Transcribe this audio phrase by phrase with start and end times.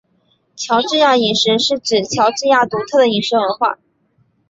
[0.55, 3.77] 乔治亚饮食是指乔治亚独特的饮食文化。